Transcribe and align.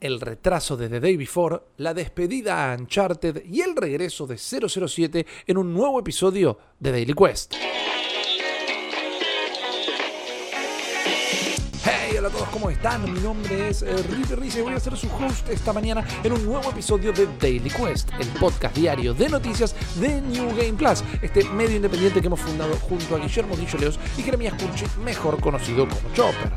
el 0.00 0.20
retraso 0.20 0.76
de 0.76 0.88
The 0.88 1.00
Day 1.00 1.16
Before, 1.16 1.60
la 1.78 1.94
despedida 1.94 2.72
a 2.72 2.76
Uncharted 2.76 3.44
y 3.44 3.60
el 3.60 3.74
regreso 3.76 4.26
de 4.26 4.38
007 4.38 5.26
en 5.46 5.58
un 5.58 5.72
nuevo 5.72 6.00
episodio 6.00 6.58
de 6.78 6.92
Daily 6.92 7.14
Quest. 7.14 7.54
Hey, 11.84 12.16
hola 12.18 12.28
a 12.28 12.30
todos, 12.30 12.48
¿cómo 12.48 12.70
están? 12.70 13.12
Mi 13.12 13.20
nombre 13.20 13.68
es 13.68 13.82
eh, 13.82 13.96
Ricky 14.10 14.34
Rice 14.34 14.60
y 14.60 14.62
voy 14.62 14.74
a 14.74 14.80
ser 14.80 14.96
su 14.96 15.08
host 15.08 15.48
esta 15.48 15.72
mañana 15.72 16.04
en 16.22 16.32
un 16.32 16.44
nuevo 16.44 16.70
episodio 16.70 17.12
de 17.12 17.26
Daily 17.40 17.70
Quest, 17.70 18.10
el 18.18 18.28
podcast 18.38 18.76
diario 18.76 19.14
de 19.14 19.28
noticias 19.28 19.74
de 20.00 20.20
New 20.20 20.48
Game 20.56 20.74
Plus, 20.74 21.02
este 21.22 21.44
medio 21.50 21.76
independiente 21.76 22.20
que 22.20 22.26
hemos 22.26 22.40
fundado 22.40 22.74
junto 22.76 23.16
a 23.16 23.18
Guillermo 23.18 23.56
Guilloleos 23.56 23.98
y 24.16 24.22
Jeremías 24.22 24.54
Curchi, 24.54 24.84
mejor 25.02 25.40
conocido 25.40 25.88
como 25.88 26.14
Chopper. 26.14 26.52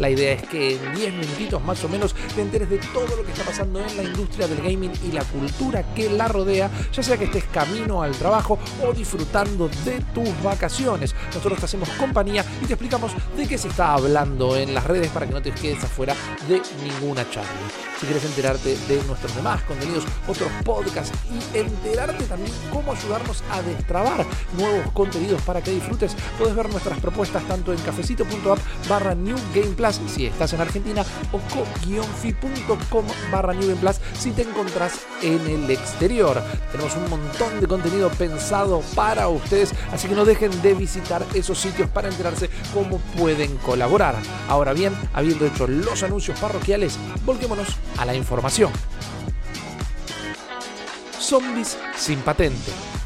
La 0.00 0.08
idea 0.08 0.32
es 0.32 0.42
que 0.48 0.76
en 0.76 0.94
10 0.94 1.12
minutitos 1.12 1.62
más 1.62 1.84
o 1.84 1.88
menos 1.88 2.14
te 2.34 2.40
enteres 2.40 2.70
de 2.70 2.78
todo 2.78 3.16
lo 3.16 3.22
que 3.22 3.32
está 3.32 3.44
pasando 3.44 3.80
en 3.80 3.96
la 3.98 4.02
industria 4.02 4.48
del 4.48 4.62
gaming 4.62 4.92
y 5.06 5.12
la 5.12 5.22
cultura 5.24 5.84
que 5.94 6.08
la 6.08 6.26
rodea, 6.26 6.70
ya 6.90 7.02
sea 7.02 7.18
que 7.18 7.24
estés 7.24 7.44
camino 7.44 8.02
al 8.02 8.12
trabajo 8.12 8.58
o 8.82 8.94
disfrutando 8.94 9.68
de 9.84 10.00
tus 10.14 10.42
vacaciones. 10.42 11.14
Nosotros 11.34 11.58
te 11.58 11.66
hacemos 11.66 11.90
compañía 11.90 12.46
y 12.62 12.66
te 12.66 12.72
explicamos 12.72 13.12
de 13.36 13.46
qué 13.46 13.58
se 13.58 13.68
está 13.68 13.92
hablando 13.92 14.56
en 14.56 14.72
las 14.72 14.84
redes 14.84 15.10
para 15.10 15.26
que 15.26 15.34
no 15.34 15.42
te 15.42 15.52
quedes 15.52 15.84
afuera 15.84 16.16
de 16.48 16.62
ninguna 16.82 17.28
charla. 17.30 17.50
Si 18.00 18.06
quieres 18.06 18.24
enterarte 18.24 18.78
de 18.88 19.02
nuestros 19.04 19.36
demás 19.36 19.60
contenidos, 19.64 20.04
otros 20.26 20.50
podcasts 20.64 21.12
y 21.28 21.58
enterarte 21.58 22.24
también 22.24 22.50
cómo 22.72 22.92
ayudarnos 22.92 23.44
a 23.50 23.60
destrabar 23.60 24.24
nuevos 24.56 24.90
contenidos 24.94 25.42
para 25.42 25.60
que 25.60 25.72
disfrutes, 25.72 26.16
puedes 26.38 26.54
ver 26.54 26.70
nuestras 26.70 26.98
propuestas 27.00 27.46
tanto 27.46 27.74
en 27.74 27.78
cafecito.app 27.80 28.58
barra 28.88 29.14
New 29.14 29.36
Game 29.54 29.74
si 29.94 30.26
estás 30.26 30.52
en 30.52 30.60
Argentina 30.60 31.04
o 31.32 31.38
co-fi.com 31.38 33.04
barra 33.30 33.54
si 34.18 34.30
te 34.32 34.42
encontrás 34.42 35.00
en 35.22 35.46
el 35.46 35.70
exterior. 35.70 36.42
Tenemos 36.72 36.96
un 36.96 37.10
montón 37.10 37.60
de 37.60 37.66
contenido 37.66 38.10
pensado 38.10 38.82
para 38.94 39.28
ustedes, 39.28 39.72
así 39.92 40.08
que 40.08 40.14
no 40.14 40.24
dejen 40.24 40.62
de 40.62 40.74
visitar 40.74 41.24
esos 41.34 41.58
sitios 41.58 41.88
para 41.90 42.08
enterarse 42.08 42.50
cómo 42.72 42.98
pueden 43.16 43.56
colaborar. 43.58 44.14
Ahora 44.48 44.72
bien, 44.72 44.94
habiendo 45.12 45.46
hecho 45.46 45.66
los 45.66 46.02
anuncios 46.02 46.38
parroquiales, 46.38 46.98
volquémonos 47.24 47.68
a 47.98 48.04
la 48.04 48.14
información. 48.14 48.72
Zombies 51.18 51.78
sin 51.96 52.18
patente. 52.20 52.99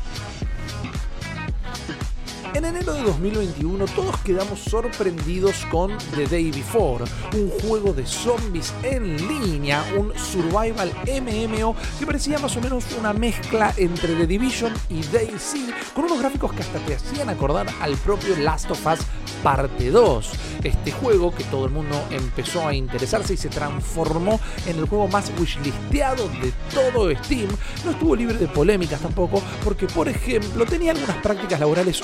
En 2.54 2.64
enero 2.64 2.94
de 2.94 3.02
2021 3.02 3.84
todos 3.86 4.16
quedamos 4.18 4.60
sorprendidos 4.60 5.66
con 5.72 5.98
The 6.14 6.24
Day 6.28 6.52
Before, 6.52 7.04
un 7.32 7.50
juego 7.50 7.92
de 7.92 8.06
zombies 8.06 8.72
en 8.84 9.16
línea, 9.26 9.84
un 9.98 10.16
survival 10.16 10.92
MMO 11.04 11.74
que 11.98 12.06
parecía 12.06 12.38
más 12.38 12.56
o 12.56 12.60
menos 12.60 12.84
una 12.96 13.12
mezcla 13.12 13.74
entre 13.76 14.14
The 14.14 14.28
Division 14.28 14.72
y 14.88 15.02
DayZ, 15.02 15.54
con 15.94 16.04
unos 16.04 16.20
gráficos 16.20 16.52
que 16.52 16.62
hasta 16.62 16.78
te 16.78 16.94
hacían 16.94 17.28
acordar 17.28 17.66
al 17.80 17.96
propio 17.96 18.36
Last 18.36 18.70
of 18.70 18.86
Us 18.86 19.00
parte 19.42 19.90
2. 19.90 20.30
Este 20.62 20.92
juego 20.92 21.34
que 21.34 21.44
todo 21.44 21.66
el 21.66 21.72
mundo 21.72 22.02
empezó 22.10 22.66
a 22.66 22.72
interesarse 22.72 23.34
y 23.34 23.36
se 23.36 23.50
transformó 23.50 24.40
en 24.66 24.78
el 24.78 24.86
juego 24.86 25.08
más 25.08 25.30
wishlisteado 25.38 26.28
de 26.40 26.52
todo 26.72 27.14
Steam, 27.24 27.48
no 27.84 27.90
estuvo 27.90 28.14
libre 28.16 28.38
de 28.38 28.48
polémicas 28.48 29.00
tampoco, 29.00 29.42
porque 29.64 29.86
por 29.86 30.08
ejemplo 30.08 30.64
tenía 30.64 30.92
algunas 30.92 31.16
prácticas 31.16 31.58
laborales 31.58 32.02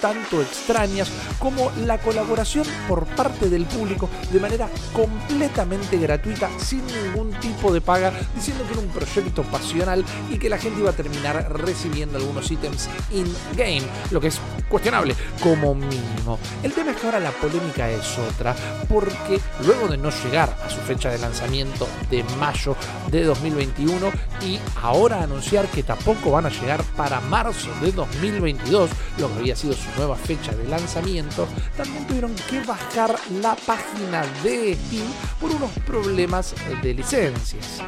tanto 0.00 0.40
extrañas 0.40 1.10
como 1.38 1.70
la 1.84 1.98
colaboración 1.98 2.64
por 2.88 3.04
parte 3.06 3.48
del 3.48 3.64
público 3.64 4.08
de 4.30 4.40
manera 4.40 4.68
completamente 4.92 5.98
gratuita, 5.98 6.48
sin 6.58 6.82
ningún 6.86 7.30
tipo 7.40 7.72
de 7.72 7.80
paga, 7.80 8.12
diciendo 8.34 8.64
que 8.66 8.72
era 8.72 8.80
un 8.80 8.88
proyecto 8.88 9.42
pasional 9.44 10.04
y 10.30 10.38
que 10.38 10.48
la 10.48 10.58
gente 10.58 10.80
iba 10.80 10.90
a 10.90 10.94
terminar 10.94 11.52
recibiendo 11.52 12.18
algunos 12.18 12.50
ítems 12.50 12.88
in-game, 13.10 13.82
lo 14.10 14.20
que 14.20 14.28
es 14.28 14.40
cuestionable 14.68 15.14
como 15.42 15.74
mínimo. 15.74 16.38
El 16.62 16.72
tema 16.72 16.92
es 16.92 16.96
que 16.98 17.06
ahora 17.06 17.20
la 17.20 17.30
polémica 17.30 17.90
es 17.90 18.18
otra, 18.18 18.54
porque 18.88 19.40
luego 19.64 19.88
de 19.88 19.96
no 19.96 20.10
llegar 20.10 20.56
a 20.64 20.70
su 20.70 20.80
fecha 20.80 21.10
de 21.10 21.18
lanzamiento 21.18 21.88
de 22.10 22.24
mayo 22.38 22.76
de 23.10 23.24
2021 23.24 24.10
y 24.42 24.58
ahora 24.82 25.22
anunciar 25.22 25.66
que 25.68 25.82
tampoco 25.82 26.32
van 26.32 26.46
a 26.46 26.50
llegar 26.50 26.82
para 26.96 27.20
marzo 27.20 27.70
de 27.80 27.92
2022, 27.92 28.90
lo 29.18 29.32
que 29.32 29.38
había 29.38 29.56
sido 29.56 29.74
su 29.74 29.87
nueva 29.96 30.16
fecha 30.16 30.52
de 30.52 30.64
lanzamiento, 30.68 31.48
también 31.76 32.06
tuvieron 32.06 32.34
que 32.48 32.60
bajar 32.60 33.16
la 33.40 33.54
página 33.54 34.24
de 34.42 34.76
Steam 34.76 35.06
por 35.40 35.50
unos 35.50 35.70
problemas 35.86 36.54
de 36.82 36.94
licencias 36.94 37.82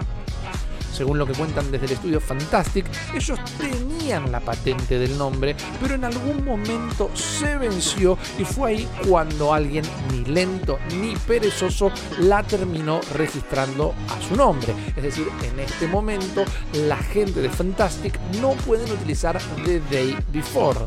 según 1.01 1.17
lo 1.17 1.25
que 1.25 1.33
cuentan 1.33 1.71
desde 1.71 1.87
el 1.87 1.93
estudio 1.93 2.21
Fantastic, 2.21 2.85
ellos 3.15 3.41
tenían 3.59 4.31
la 4.31 4.39
patente 4.39 4.99
del 4.99 5.17
nombre, 5.17 5.57
pero 5.81 5.95
en 5.95 6.05
algún 6.05 6.45
momento 6.45 7.11
se 7.15 7.57
venció 7.57 8.19
y 8.39 8.45
fue 8.45 8.73
ahí 8.73 8.89
cuando 9.09 9.55
alguien 9.55 9.83
ni 10.13 10.27
lento 10.27 10.79
ni 11.01 11.17
perezoso 11.17 11.91
la 12.19 12.43
terminó 12.43 13.01
registrando 13.15 13.95
a 14.11 14.21
su 14.21 14.37
nombre. 14.37 14.75
Es 14.95 15.03
decir, 15.03 15.27
en 15.51 15.61
este 15.61 15.87
momento 15.87 16.45
la 16.75 16.99
gente 16.99 17.41
de 17.41 17.49
Fantastic 17.49 18.21
no 18.43 18.51
pueden 18.67 18.93
utilizar 18.93 19.41
The 19.65 19.81
Day 19.91 20.19
Before. 20.31 20.81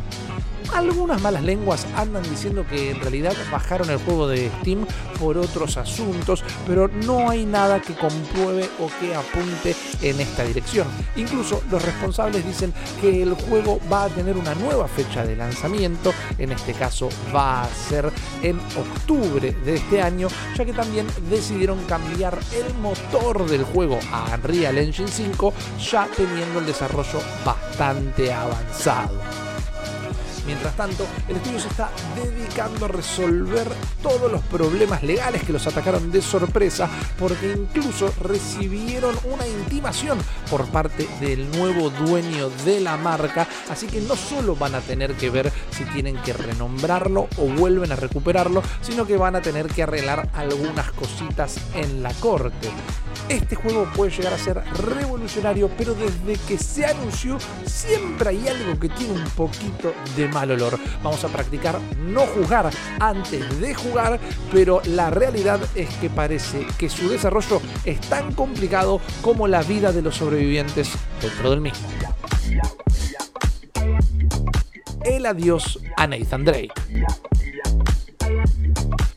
Algunas 0.73 1.21
malas 1.21 1.43
lenguas 1.43 1.85
andan 1.95 2.23
diciendo 2.23 2.65
que 2.67 2.91
en 2.91 2.99
realidad 2.99 3.33
bajaron 3.51 3.91
el 3.91 3.99
juego 3.99 4.27
de 4.27 4.49
Steam 4.59 4.87
por 5.19 5.37
otros 5.37 5.77
asuntos, 5.77 6.43
pero 6.65 6.87
no 6.87 7.29
hay 7.29 7.45
nada 7.45 7.79
que 7.79 7.93
compruebe 7.93 8.67
o 8.79 8.89
que 8.99 9.13
apunte 9.13 9.75
en 10.01 10.19
esta 10.19 10.43
dirección. 10.43 10.87
Incluso 11.15 11.61
los 11.69 11.83
responsables 11.83 12.43
dicen 12.45 12.73
que 12.99 13.21
el 13.21 13.33
juego 13.33 13.79
va 13.91 14.05
a 14.05 14.09
tener 14.09 14.35
una 14.35 14.55
nueva 14.55 14.87
fecha 14.87 15.23
de 15.23 15.35
lanzamiento, 15.35 16.11
en 16.39 16.51
este 16.51 16.73
caso 16.73 17.09
va 17.33 17.63
a 17.63 17.69
ser 17.69 18.11
en 18.41 18.59
octubre 18.59 19.51
de 19.51 19.75
este 19.75 20.01
año, 20.01 20.27
ya 20.55 20.65
que 20.65 20.73
también 20.73 21.05
decidieron 21.29 21.83
cambiar 21.85 22.37
el 22.51 22.73
motor 22.79 23.45
del 23.45 23.63
juego 23.63 23.99
a 24.11 24.33
Unreal 24.33 24.79
Engine 24.79 25.07
5, 25.07 25.53
ya 25.91 26.07
teniendo 26.17 26.59
el 26.59 26.65
desarrollo 26.65 27.19
bastante 27.45 28.33
avanzado. 28.33 29.42
Mientras 30.45 30.75
tanto, 30.75 31.05
el 31.27 31.37
estudio 31.37 31.59
se 31.59 31.69
está 31.69 31.89
dedicando 32.15 32.85
a 32.85 32.89
resolver 32.89 33.67
todos 34.01 34.31
los 34.31 34.41
problemas 34.41 35.03
legales 35.03 35.43
que 35.43 35.53
los 35.53 35.65
atacaron 35.67 36.11
de 36.11 36.21
sorpresa, 36.21 36.89
porque 37.17 37.53
incluso 37.53 38.13
recibieron 38.21 39.15
una 39.23 39.47
intimación 39.47 40.17
por 40.49 40.65
parte 40.67 41.07
del 41.19 41.49
nuevo 41.51 41.89
dueño 41.89 42.49
de 42.65 42.81
la 42.81 42.97
marca, 42.97 43.47
así 43.69 43.87
que 43.87 44.01
no 44.01 44.15
solo 44.15 44.55
van 44.55 44.75
a 44.75 44.81
tener 44.81 45.13
que 45.13 45.29
ver 45.29 45.51
si 45.71 45.85
tienen 45.85 46.17
que 46.17 46.33
renombrarlo 46.33 47.27
o 47.37 47.45
vuelven 47.45 47.91
a 47.91 47.95
recuperarlo, 47.95 48.61
sino 48.81 49.05
que 49.05 49.17
van 49.17 49.35
a 49.35 49.41
tener 49.41 49.67
que 49.67 49.83
arreglar 49.83 50.29
algunas 50.33 50.91
cositas 50.91 51.57
en 51.73 52.03
la 52.03 52.13
corte. 52.15 52.69
Este 53.29 53.55
juego 53.55 53.87
puede 53.95 54.11
llegar 54.11 54.33
a 54.33 54.37
ser 54.37 54.61
revolucionario, 54.73 55.69
pero 55.77 55.93
desde 55.93 56.37
que 56.45 56.57
se 56.57 56.85
anunció 56.85 57.37
siempre 57.65 58.29
hay 58.29 58.47
algo 58.47 58.79
que 58.79 58.89
tiene 58.89 59.13
un 59.13 59.29
poquito 59.31 59.93
de 60.15 60.27
mal 60.33 60.51
olor. 60.51 60.79
Vamos 61.03 61.23
a 61.23 61.27
practicar 61.29 61.79
no 62.05 62.21
jugar 62.21 62.69
antes 62.99 63.59
de 63.59 63.73
jugar, 63.73 64.19
pero 64.51 64.81
la 64.85 65.09
realidad 65.09 65.59
es 65.75 65.89
que 65.95 66.09
parece 66.09 66.65
que 66.77 66.89
su 66.89 67.09
desarrollo 67.09 67.61
es 67.85 67.99
tan 68.01 68.33
complicado 68.33 68.99
como 69.21 69.47
la 69.47 69.63
vida 69.63 69.91
de 69.91 70.01
los 70.01 70.15
sobrevivientes 70.15 70.91
dentro 71.21 71.49
del 71.49 71.61
mismo. 71.61 71.87
El 75.05 75.25
adiós 75.25 75.79
a 75.97 76.07
Nathan 76.07 76.45
Drake. 76.45 76.71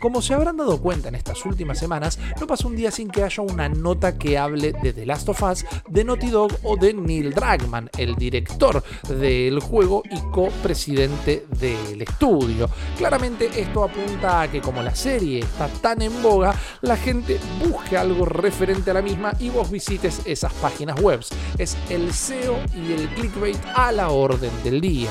Como 0.00 0.20
se 0.20 0.34
habrán 0.34 0.56
dado 0.56 0.80
cuenta 0.80 1.08
en 1.08 1.14
estas 1.14 1.44
últimas 1.46 1.78
semanas, 1.78 2.18
no 2.40 2.46
pasa 2.46 2.66
un 2.66 2.76
día 2.76 2.90
sin 2.90 3.08
que 3.08 3.22
haya 3.22 3.42
una 3.42 3.68
nota 3.68 4.18
que 4.18 4.36
hable 4.38 4.72
de 4.72 4.92
The 4.92 5.06
Last 5.06 5.28
of 5.28 5.42
Us, 5.42 5.64
de 5.88 6.04
Naughty 6.04 6.28
Dog 6.28 6.52
o 6.62 6.76
de 6.76 6.92
Neil 6.92 7.32
Druckmann, 7.32 7.90
el 7.96 8.14
director 8.16 8.82
del 9.08 9.60
juego 9.60 10.02
y 10.10 10.20
copresidente 10.32 11.46
del 11.58 12.02
estudio. 12.02 12.68
Claramente 12.96 13.50
esto 13.56 13.84
apunta 13.84 14.42
a 14.42 14.50
que 14.50 14.60
como 14.60 14.82
la 14.82 14.94
serie 14.94 15.40
está 15.40 15.68
tan 15.68 16.02
en 16.02 16.22
boga, 16.22 16.54
la 16.82 16.96
gente 16.96 17.38
busque 17.64 17.96
algo 17.96 18.26
referente 18.26 18.90
a 18.90 18.94
la 18.94 19.02
misma 19.02 19.32
y 19.38 19.48
vos 19.48 19.70
visites 19.70 20.20
esas 20.24 20.52
páginas 20.54 21.00
web. 21.00 21.20
Es 21.58 21.76
el 21.88 22.12
SEO 22.12 22.58
y 22.74 22.92
el 22.92 23.08
clickbait 23.10 23.58
a 23.74 23.92
la 23.92 24.10
orden 24.10 24.50
del 24.62 24.80
día. 24.80 25.10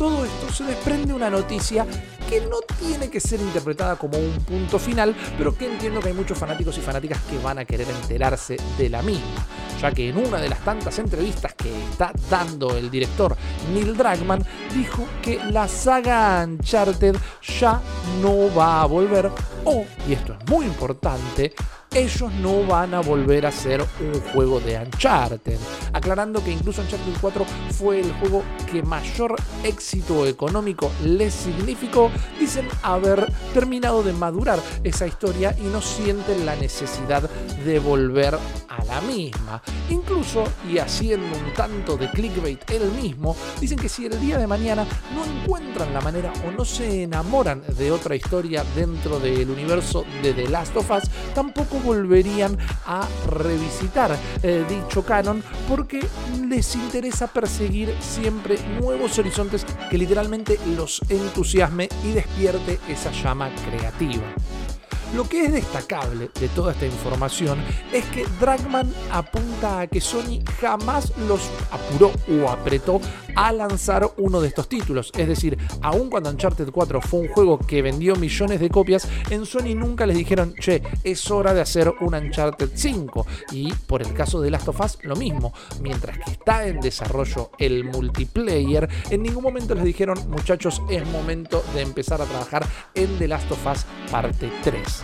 Todo 0.00 0.24
esto 0.24 0.50
se 0.50 0.64
desprende 0.64 1.12
una 1.12 1.28
noticia 1.28 1.86
que 2.26 2.40
no 2.40 2.60
tiene 2.78 3.10
que 3.10 3.20
ser 3.20 3.38
interpretada 3.38 3.96
como 3.96 4.16
un 4.16 4.32
punto 4.46 4.78
final, 4.78 5.14
pero 5.36 5.54
que 5.54 5.70
entiendo 5.70 6.00
que 6.00 6.08
hay 6.08 6.14
muchos 6.14 6.38
fanáticos 6.38 6.78
y 6.78 6.80
fanáticas 6.80 7.20
que 7.24 7.36
van 7.36 7.58
a 7.58 7.66
querer 7.66 7.86
enterarse 7.90 8.56
de 8.78 8.88
la 8.88 9.02
misma, 9.02 9.46
ya 9.78 9.92
que 9.92 10.08
en 10.08 10.16
una 10.16 10.38
de 10.38 10.48
las 10.48 10.60
tantas 10.60 10.98
entrevistas 10.98 11.52
que 11.52 11.70
está 11.90 12.12
dando 12.30 12.78
el 12.78 12.90
director 12.90 13.36
Neil 13.74 13.94
Druckmann, 13.94 14.42
dijo 14.74 15.04
que 15.20 15.38
la 15.50 15.68
saga 15.68 16.46
Uncharted 16.46 17.16
ya 17.60 17.82
no 18.22 18.54
va 18.54 18.80
a 18.80 18.86
volver, 18.86 19.30
o, 19.64 19.84
y 20.08 20.12
esto 20.12 20.34
es 20.34 20.50
muy 20.50 20.66
importante, 20.66 21.54
ellos 21.92 22.32
no 22.34 22.64
van 22.64 22.94
a 22.94 23.00
volver 23.00 23.46
a 23.46 23.48
hacer 23.48 23.80
un 23.80 24.20
juego 24.32 24.60
de 24.60 24.78
Uncharted. 24.78 25.58
Aclarando 25.92 26.42
que 26.42 26.52
incluso 26.52 26.82
Uncharted 26.82 27.14
4 27.20 27.44
fue 27.72 28.00
el 28.00 28.12
juego 28.14 28.44
que 28.70 28.82
mayor 28.82 29.34
éxito 29.64 30.24
económico 30.26 30.92
les 31.04 31.34
significó, 31.34 32.10
dicen 32.38 32.68
haber 32.82 33.32
terminado 33.52 34.04
de 34.04 34.12
madurar 34.12 34.60
esa 34.84 35.06
historia 35.06 35.56
y 35.58 35.64
no 35.64 35.80
sienten 35.80 36.46
la 36.46 36.54
necesidad 36.54 37.28
de 37.64 37.78
volver 37.80 38.38
a 38.68 38.84
la 38.84 39.00
misma. 39.00 39.60
Incluso, 39.88 40.44
y 40.70 40.78
haciendo 40.78 41.26
un 41.36 41.52
tanto 41.54 41.96
de 41.96 42.08
clickbait 42.10 42.70
él 42.70 42.90
mismo, 42.92 43.36
dicen 43.60 43.78
que 43.78 43.88
si 43.88 44.06
el 44.06 44.20
día 44.20 44.38
de 44.38 44.46
mañana 44.46 44.86
no 45.14 45.24
encuentran 45.24 45.92
la 45.92 46.00
manera 46.00 46.32
o 46.46 46.52
no 46.52 46.64
se 46.64 47.02
enamoran 47.02 47.62
de 47.76 47.90
otra 47.90 48.14
historia 48.14 48.64
dentro 48.76 49.18
del 49.18 49.49
universo 49.50 50.04
de 50.22 50.32
The 50.32 50.48
Last 50.48 50.76
of 50.76 50.90
Us, 50.90 51.10
tampoco 51.34 51.78
volverían 51.78 52.58
a 52.86 53.06
revisitar 53.28 54.16
eh, 54.42 54.64
dicho 54.68 55.04
canon 55.04 55.42
porque 55.68 56.06
les 56.48 56.74
interesa 56.76 57.26
perseguir 57.26 57.94
siempre 58.00 58.58
nuevos 58.80 59.18
horizontes 59.18 59.66
que 59.90 59.98
literalmente 59.98 60.58
los 60.76 61.00
entusiasme 61.08 61.88
y 62.04 62.12
despierte 62.12 62.78
esa 62.88 63.10
llama 63.12 63.50
creativa. 63.68 64.24
Lo 65.14 65.28
que 65.28 65.46
es 65.46 65.52
destacable 65.52 66.30
de 66.38 66.48
toda 66.50 66.70
esta 66.70 66.86
información 66.86 67.58
es 67.92 68.04
que 68.06 68.24
Dragman 68.38 68.92
apunta 69.10 69.80
a 69.80 69.86
que 69.88 70.00
Sony 70.00 70.38
jamás 70.60 71.12
los 71.26 71.50
apuró 71.72 72.12
o 72.28 72.48
apretó 72.48 73.00
a 73.34 73.50
lanzar 73.52 74.08
uno 74.18 74.40
de 74.40 74.48
estos 74.48 74.68
títulos. 74.68 75.10
Es 75.16 75.26
decir, 75.26 75.58
aun 75.82 76.10
cuando 76.10 76.30
Uncharted 76.30 76.70
4 76.70 77.00
fue 77.00 77.20
un 77.20 77.28
juego 77.28 77.58
que 77.58 77.82
vendió 77.82 78.14
millones 78.14 78.60
de 78.60 78.70
copias, 78.70 79.08
en 79.30 79.46
Sony 79.46 79.74
nunca 79.74 80.06
les 80.06 80.16
dijeron, 80.16 80.54
che, 80.54 80.80
es 81.02 81.28
hora 81.30 81.54
de 81.54 81.60
hacer 81.60 81.92
un 82.00 82.14
Uncharted 82.14 82.70
5. 82.72 83.26
Y 83.50 83.72
por 83.72 84.02
el 84.02 84.14
caso 84.14 84.40
de 84.40 84.52
Last 84.52 84.68
of 84.68 84.80
Us, 84.80 84.98
lo 85.02 85.16
mismo. 85.16 85.52
Mientras 85.80 86.18
que 86.18 86.30
está 86.30 86.66
en 86.68 86.80
desarrollo 86.80 87.50
el 87.58 87.82
multiplayer, 87.82 88.88
en 89.10 89.22
ningún 89.24 89.42
momento 89.42 89.74
les 89.74 89.84
dijeron, 89.84 90.18
muchachos, 90.28 90.82
es 90.88 91.04
momento 91.08 91.64
de 91.74 91.82
empezar 91.82 92.22
a 92.22 92.26
trabajar 92.26 92.64
en 92.94 93.18
The 93.18 93.26
Last 93.26 93.50
of 93.50 93.66
Us 93.66 93.84
parte 94.10 94.50
3. 94.62 94.99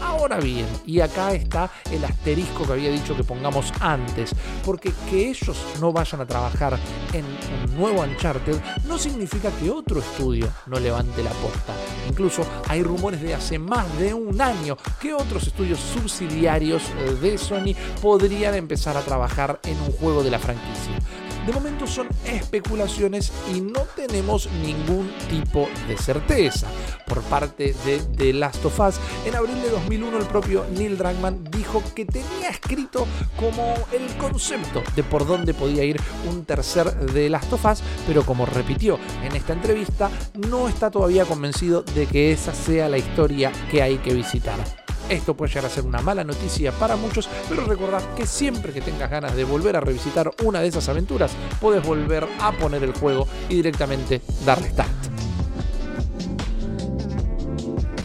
Ahora 0.00 0.38
bien, 0.38 0.66
y 0.86 1.00
acá 1.00 1.32
está 1.32 1.70
el 1.90 2.04
asterisco 2.04 2.64
que 2.64 2.72
había 2.72 2.90
dicho 2.90 3.16
que 3.16 3.24
pongamos 3.24 3.72
antes, 3.80 4.34
porque 4.64 4.92
que 5.08 5.30
ellos 5.30 5.56
no 5.80 5.92
vayan 5.92 6.20
a 6.20 6.26
trabajar 6.26 6.78
en 7.12 7.24
un 7.24 7.76
nuevo 7.76 8.02
Uncharted 8.02 8.60
no 8.86 8.98
significa 8.98 9.50
que 9.52 9.70
otro 9.70 10.00
estudio 10.00 10.48
no 10.66 10.78
levante 10.78 11.22
la 11.22 11.30
posta. 11.30 11.74
Incluso 12.08 12.44
hay 12.68 12.82
rumores 12.82 13.22
de 13.22 13.34
hace 13.34 13.58
más 13.58 13.86
de 13.98 14.14
un 14.14 14.40
año 14.40 14.76
que 15.00 15.14
otros 15.14 15.46
estudios 15.46 15.80
subsidiarios 15.80 16.82
de 17.20 17.38
Sony 17.38 17.74
podrían 18.00 18.54
empezar 18.54 18.96
a 18.96 19.02
trabajar 19.02 19.60
en 19.64 19.80
un 19.80 19.92
juego 19.92 20.22
de 20.22 20.30
la 20.30 20.38
franquicia. 20.38 20.98
De 21.46 21.52
momento 21.52 21.86
son 21.86 22.08
especulaciones 22.24 23.30
y 23.54 23.60
no 23.60 23.80
tenemos 23.94 24.48
ningún 24.62 25.12
tipo 25.28 25.68
de 25.86 25.98
certeza. 25.98 26.66
Por 27.06 27.20
parte 27.24 27.74
de 27.84 27.98
The 28.16 28.32
Last 28.32 28.64
of 28.64 28.80
Us, 28.80 28.94
en 29.26 29.34
abril 29.34 29.60
de 29.60 29.68
2001 29.68 30.18
el 30.18 30.24
propio 30.24 30.64
Neil 30.74 30.96
Druckmann 30.96 31.44
dijo 31.50 31.82
que 31.94 32.06
tenía 32.06 32.48
escrito 32.48 33.06
como 33.38 33.74
el 33.92 34.06
concepto 34.16 34.82
de 34.96 35.02
por 35.02 35.26
dónde 35.26 35.52
podía 35.52 35.84
ir 35.84 36.00
un 36.30 36.46
tercer 36.46 36.90
The 37.12 37.28
Last 37.28 37.52
of 37.52 37.64
Us, 37.66 37.82
pero 38.06 38.24
como 38.24 38.46
repitió 38.46 38.98
en 39.22 39.36
esta 39.36 39.52
entrevista, 39.52 40.10
no 40.48 40.66
está 40.68 40.90
todavía 40.90 41.26
convencido 41.26 41.82
de 41.82 42.06
que 42.06 42.32
esa 42.32 42.54
sea 42.54 42.88
la 42.88 42.96
historia 42.96 43.52
que 43.70 43.82
hay 43.82 43.98
que 43.98 44.14
visitar. 44.14 44.83
Esto 45.08 45.34
puede 45.34 45.50
llegar 45.50 45.66
a 45.66 45.70
ser 45.70 45.84
una 45.84 46.00
mala 46.00 46.24
noticia 46.24 46.72
para 46.72 46.96
muchos, 46.96 47.28
pero 47.48 47.64
recordad 47.66 48.02
que 48.14 48.26
siempre 48.26 48.72
que 48.72 48.80
tengas 48.80 49.10
ganas 49.10 49.36
de 49.36 49.44
volver 49.44 49.76
a 49.76 49.80
revisitar 49.80 50.30
una 50.42 50.60
de 50.60 50.68
esas 50.68 50.88
aventuras, 50.88 51.32
puedes 51.60 51.86
volver 51.86 52.26
a 52.40 52.52
poner 52.52 52.82
el 52.82 52.94
juego 52.94 53.28
y 53.48 53.56
directamente 53.56 54.22
darle 54.44 54.70
start. 54.70 54.90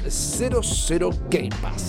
00 0.10 1.12
Game 1.30 1.50
Pass. 1.62 1.89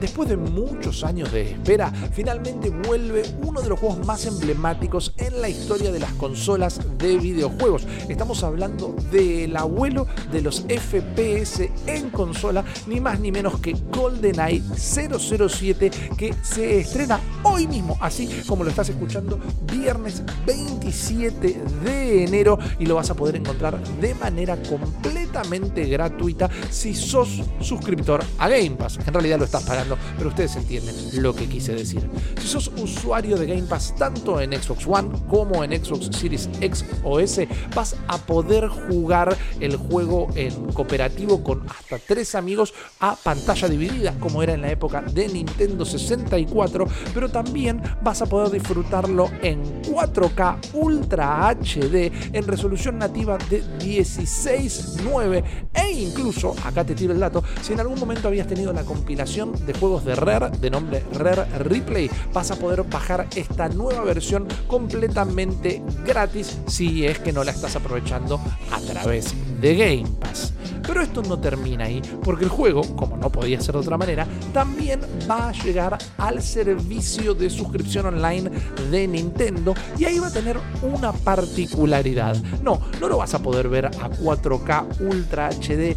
Después 0.00 0.28
de 0.28 0.36
muchos 0.36 1.04
años 1.04 1.32
de 1.32 1.52
espera, 1.52 1.90
finalmente 2.12 2.68
vuelve 2.68 3.22
uno 3.42 3.62
de 3.62 3.70
los 3.70 3.80
juegos 3.80 4.04
más 4.06 4.26
emblemáticos 4.26 5.14
en 5.16 5.40
la 5.40 5.48
historia 5.48 5.90
de 5.90 6.00
las 6.00 6.12
consolas 6.12 6.80
de 6.98 7.16
videojuegos. 7.16 7.86
Estamos 8.06 8.42
hablando 8.44 8.94
del 9.10 9.56
abuelo 9.56 10.06
de 10.30 10.42
los 10.42 10.66
FPS 10.68 11.70
en 11.86 12.10
consola, 12.10 12.62
ni 12.86 13.00
más 13.00 13.20
ni 13.20 13.32
menos 13.32 13.58
que 13.60 13.74
GoldenEye 13.90 14.62
007, 14.76 15.90
que 16.18 16.34
se 16.42 16.80
estrena 16.80 17.18
hoy 17.42 17.66
mismo, 17.66 17.96
así 18.00 18.42
como 18.46 18.64
lo 18.64 18.70
estás 18.70 18.90
escuchando, 18.90 19.38
viernes 19.72 20.22
27 20.46 21.58
de 21.84 22.24
enero 22.24 22.58
y 22.78 22.84
lo 22.84 22.96
vas 22.96 23.08
a 23.08 23.14
poder 23.14 23.36
encontrar 23.36 23.82
de 23.98 24.14
manera 24.14 24.56
completamente 24.62 25.86
gratuita 25.86 26.50
si 26.70 26.94
sos 26.94 27.42
suscriptor 27.60 28.22
a 28.38 28.48
Game 28.48 28.72
Pass. 28.72 28.98
En 29.06 29.14
realidad 29.14 29.38
lo 29.38 29.44
estás 29.46 29.62
pagando 29.64 29.85
pero 30.16 30.30
ustedes 30.30 30.56
entienden 30.56 30.94
lo 31.22 31.34
que 31.34 31.46
quise 31.46 31.74
decir. 31.74 32.08
Si 32.40 32.48
sos 32.48 32.70
usuario 32.78 33.36
de 33.36 33.46
Game 33.46 33.62
Pass 33.62 33.94
tanto 33.96 34.40
en 34.40 34.52
Xbox 34.52 34.86
One 34.86 35.10
como 35.28 35.62
en 35.62 35.72
Xbox 35.84 36.16
Series 36.16 36.48
X 36.60 36.84
o 37.04 37.20
S, 37.20 37.48
vas 37.74 37.96
a 38.08 38.18
poder 38.18 38.68
jugar 38.68 39.36
el 39.60 39.76
juego 39.76 40.28
en 40.34 40.72
cooperativo 40.72 41.42
con 41.42 41.66
hasta 41.68 41.98
tres 41.98 42.34
amigos 42.34 42.74
a 43.00 43.16
pantalla 43.16 43.68
dividida, 43.68 44.14
como 44.18 44.42
era 44.42 44.54
en 44.54 44.62
la 44.62 44.70
época 44.70 45.02
de 45.02 45.28
Nintendo 45.28 45.84
64, 45.84 46.86
pero 47.14 47.28
también 47.28 47.82
vas 48.02 48.22
a 48.22 48.26
poder 48.26 48.50
disfrutarlo 48.50 49.30
en 49.42 49.62
4K 49.82 50.74
Ultra 50.74 51.48
HD 51.50 52.12
en 52.32 52.46
resolución 52.46 52.98
nativa 52.98 53.38
de 53.50 53.62
16.9 53.78 55.44
e 55.74 55.92
incluso, 55.92 56.54
acá 56.64 56.84
te 56.84 56.94
tiro 56.94 57.12
el 57.12 57.20
dato, 57.20 57.42
si 57.62 57.72
en 57.72 57.80
algún 57.80 57.98
momento 57.98 58.28
habías 58.28 58.46
tenido 58.46 58.72
la 58.72 58.84
compilación 58.84 59.52
de 59.66 59.72
juegos 59.76 60.04
de 60.04 60.14
Rare 60.14 60.50
de 60.58 60.70
nombre 60.70 61.04
Rare 61.12 61.44
Replay, 61.58 62.10
vas 62.32 62.50
a 62.50 62.56
poder 62.56 62.82
bajar 62.82 63.26
esta 63.34 63.68
nueva 63.68 64.02
versión 64.02 64.46
completamente 64.66 65.82
gratis 66.04 66.58
si 66.66 67.06
es 67.06 67.18
que 67.18 67.32
no 67.32 67.44
la 67.44 67.52
estás 67.52 67.76
aprovechando 67.76 68.40
a 68.70 68.80
través 68.80 69.34
de 69.60 69.76
Game 69.76 70.10
Pass. 70.20 70.52
Pero 70.86 71.02
esto 71.02 71.22
no 71.22 71.38
termina 71.38 71.86
ahí, 71.86 72.00
porque 72.22 72.44
el 72.44 72.50
juego, 72.50 72.82
como 72.94 73.16
no 73.16 73.30
podía 73.30 73.60
ser 73.60 73.74
de 73.74 73.80
otra 73.80 73.98
manera, 73.98 74.26
también 74.52 75.00
va 75.28 75.48
a 75.48 75.52
llegar 75.52 75.98
al 76.16 76.40
servicio 76.40 77.34
de 77.34 77.50
suscripción 77.50 78.06
online 78.06 78.50
de 78.90 79.08
Nintendo 79.08 79.74
y 79.98 80.04
ahí 80.04 80.18
va 80.18 80.28
a 80.28 80.32
tener 80.32 80.58
una 80.82 81.12
particularidad. 81.12 82.36
No, 82.62 82.80
no 83.00 83.08
lo 83.08 83.18
vas 83.18 83.34
a 83.34 83.40
poder 83.40 83.68
ver 83.68 83.86
a 83.86 83.90
4K 83.90 85.00
Ultra 85.00 85.50
HD, 85.50 85.96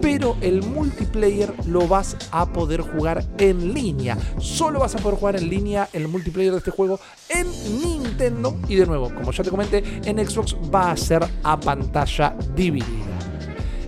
pero 0.00 0.36
el 0.40 0.62
multiplayer 0.62 1.52
lo 1.66 1.86
vas 1.88 2.16
a 2.30 2.52
poder 2.52 2.82
jugar 2.82 3.24
en 3.38 3.72
línea. 3.74 4.16
Solo 4.38 4.80
vas 4.80 4.94
a 4.94 4.98
poder 4.98 5.18
jugar 5.18 5.36
en 5.36 5.48
línea 5.48 5.88
el 5.92 6.08
multiplayer 6.08 6.52
de 6.52 6.58
este 6.58 6.70
juego 6.70 7.00
en 7.28 7.46
Nintendo 7.82 8.56
y 8.68 8.76
de 8.76 8.86
nuevo, 8.86 9.12
como 9.14 9.32
ya 9.32 9.44
te 9.44 9.50
comenté, 9.50 9.82
en 10.04 10.28
Xbox 10.28 10.56
va 10.72 10.90
a 10.90 10.96
ser 10.96 11.26
a 11.42 11.58
pantalla 11.58 12.34
dividida. 12.54 13.07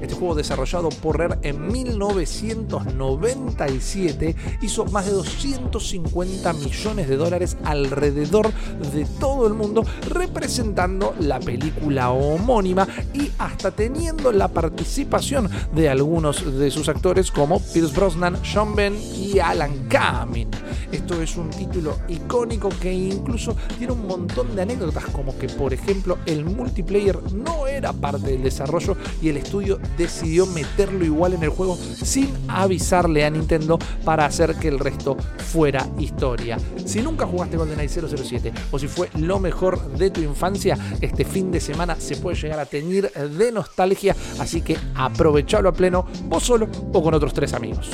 Este 0.00 0.14
juego 0.14 0.34
desarrollado 0.34 0.88
por 0.88 1.18
Rare 1.18 1.36
en 1.42 1.70
1997 1.70 4.34
hizo 4.62 4.86
más 4.86 5.04
de 5.06 5.12
250 5.12 6.52
millones 6.54 7.08
de 7.08 7.16
dólares 7.16 7.56
alrededor 7.64 8.52
de 8.92 9.04
todo 9.18 9.46
el 9.46 9.54
mundo 9.54 9.84
representando 10.08 11.14
la 11.20 11.40
película 11.40 12.10
homónima 12.10 12.86
y 13.14 13.30
hasta 13.38 13.70
teniendo 13.70 14.32
la 14.32 14.48
participación 14.48 15.48
de 15.74 15.88
algunos 15.88 16.58
de 16.58 16.70
sus 16.70 16.88
actores 16.88 17.30
como 17.30 17.60
Pierce 17.60 17.94
Brosnan, 17.94 18.42
Sean 18.44 18.74
Ben 18.74 18.96
y 18.96 19.38
Alan 19.38 19.88
Cumming. 19.88 20.50
Esto 20.92 21.22
es 21.22 21.36
un 21.36 21.50
título 21.50 21.98
icónico 22.08 22.68
que 22.80 22.92
incluso 22.92 23.56
tiene 23.78 23.92
un 23.92 24.06
montón 24.06 24.56
de 24.56 24.62
anécdotas 24.62 25.04
como 25.06 25.36
que 25.38 25.48
por 25.48 25.72
ejemplo 25.72 26.18
el 26.26 26.44
multiplayer 26.44 27.18
no 27.32 27.66
era 27.66 27.92
parte 27.92 28.32
del 28.32 28.42
desarrollo 28.42 28.96
y 29.22 29.28
el 29.28 29.36
estudio 29.36 29.78
decidió 29.96 30.46
meterlo 30.46 31.04
igual 31.04 31.34
en 31.34 31.42
el 31.42 31.50
juego 31.50 31.76
sin 31.76 32.32
avisarle 32.48 33.24
a 33.24 33.30
Nintendo 33.30 33.78
para 34.04 34.26
hacer 34.26 34.54
que 34.56 34.68
el 34.68 34.78
resto 34.78 35.16
fuera 35.52 35.86
historia. 35.98 36.58
Si 36.84 37.00
nunca 37.02 37.26
jugaste 37.26 37.56
GoldenEye 37.56 37.88
007 37.88 38.52
o 38.70 38.78
si 38.78 38.88
fue 38.88 39.08
lo 39.18 39.38
mejor 39.38 39.96
de 39.96 40.10
tu 40.10 40.20
infancia, 40.20 40.78
este 41.00 41.24
fin 41.24 41.50
de 41.50 41.60
semana 41.60 41.96
se 41.98 42.16
puede 42.16 42.36
llegar 42.36 42.60
a 42.60 42.66
tener 42.66 43.12
de 43.12 43.52
nostalgia, 43.52 44.14
así 44.38 44.62
que 44.62 44.76
aprovechalo 44.94 45.68
a 45.68 45.72
pleno, 45.72 46.06
vos 46.24 46.42
solo 46.42 46.68
o 46.92 47.02
con 47.02 47.14
otros 47.14 47.34
tres 47.34 47.52
amigos. 47.52 47.90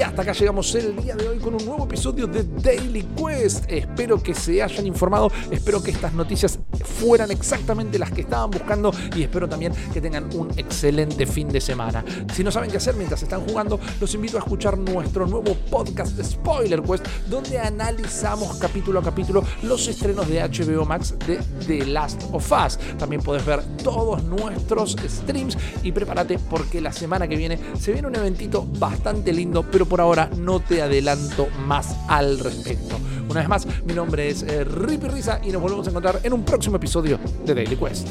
Y 0.00 0.02
hasta 0.02 0.22
acá 0.22 0.32
llegamos 0.32 0.74
el 0.76 0.96
día 0.96 1.14
de 1.14 1.28
hoy 1.28 1.36
con 1.36 1.52
un 1.52 1.62
nuevo 1.62 1.84
episodio 1.84 2.26
de 2.26 2.42
Daily 2.62 3.06
Quest. 3.14 3.66
Espero 3.68 4.22
que 4.22 4.34
se 4.34 4.62
hayan 4.62 4.86
informado, 4.86 5.30
espero 5.50 5.82
que 5.82 5.90
estas 5.90 6.14
noticias 6.14 6.58
fueran 7.00 7.30
exactamente 7.30 7.98
las 7.98 8.10
que 8.10 8.22
estaban 8.22 8.50
buscando 8.50 8.94
y 9.14 9.24
espero 9.24 9.46
también 9.46 9.74
que 9.92 10.00
tengan 10.00 10.34
un 10.34 10.50
excelente 10.56 11.26
fin 11.26 11.48
de 11.48 11.60
semana. 11.60 12.02
Si 12.34 12.42
no 12.42 12.50
saben 12.50 12.70
qué 12.70 12.78
hacer 12.78 12.94
mientras 12.94 13.22
están 13.22 13.42
jugando, 13.46 13.78
los 14.00 14.14
invito 14.14 14.38
a 14.38 14.40
escuchar 14.40 14.78
nuestro 14.78 15.26
nuevo 15.26 15.54
podcast 15.70 16.18
Spoiler 16.24 16.80
Quest, 16.80 17.06
donde 17.28 17.58
analizamos 17.58 18.56
capítulo 18.56 19.00
a 19.00 19.02
capítulo 19.02 19.44
los 19.64 19.86
estrenos 19.86 20.26
de 20.30 20.40
HBO 20.40 20.86
Max 20.86 21.14
de 21.26 21.40
The 21.66 21.84
Last 21.84 22.22
of 22.32 22.50
Us. 22.50 22.78
También 22.96 23.20
puedes 23.20 23.44
ver 23.44 23.62
todos 23.84 24.22
nuestros 24.24 24.96
streams 25.06 25.58
y 25.82 25.92
prepárate 25.92 26.38
porque 26.38 26.80
la 26.80 26.90
semana 26.90 27.28
que 27.28 27.36
viene 27.36 27.58
se 27.78 27.92
viene 27.92 28.08
un 28.08 28.16
eventito 28.16 28.66
bastante 28.78 29.30
lindo, 29.34 29.62
pero 29.70 29.89
por 29.90 30.00
ahora 30.00 30.30
no 30.38 30.60
te 30.60 30.80
adelanto 30.80 31.48
más 31.66 31.96
al 32.08 32.38
respecto. 32.38 32.96
Una 33.28 33.40
vez 33.40 33.48
más, 33.48 33.66
mi 33.84 33.92
nombre 33.92 34.28
es 34.28 34.44
eh, 34.44 34.64
Risa 34.64 35.40
y 35.42 35.50
nos 35.50 35.60
volvemos 35.60 35.86
a 35.88 35.90
encontrar 35.90 36.20
en 36.22 36.32
un 36.32 36.44
próximo 36.44 36.76
episodio 36.76 37.18
de 37.44 37.54
Daily 37.54 37.76
Quest. 37.76 38.08